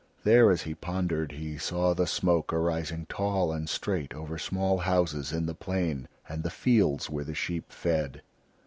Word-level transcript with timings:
There, 0.23 0.49
as 0.49 0.63
he 0.63 0.73
pondered, 0.73 1.33
he 1.33 1.59
saw 1.59 1.93
the 1.93 2.07
smoke 2.07 2.51
arising 2.51 3.05
tall 3.07 3.51
and 3.51 3.69
straight 3.69 4.15
over 4.15 4.39
small 4.39 4.79
houses 4.79 5.31
in 5.31 5.45
the 5.45 5.53
plain 5.53 6.07
and 6.27 6.41
the 6.41 6.49
fields 6.49 7.07
where 7.07 7.23
the 7.23 7.35
sheep 7.35 7.71
fed. 7.71 8.23